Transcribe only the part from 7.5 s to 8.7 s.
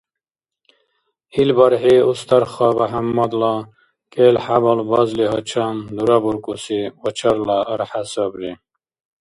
архӀя сабри.